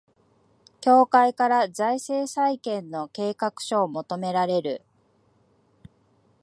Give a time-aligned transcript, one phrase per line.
[0.79, 4.81] 協会から財政再建の計画書を求められる